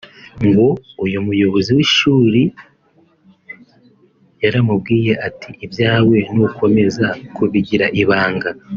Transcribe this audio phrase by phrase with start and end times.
[0.47, 0.67] ngo
[1.05, 2.41] uyu Muyobozi w’ishuri
[4.43, 8.49] yaramubwiye ati “Ibyawe nukomeza kubigira ibanga